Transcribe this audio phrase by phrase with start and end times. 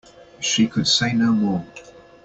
[0.39, 1.63] She could say no more.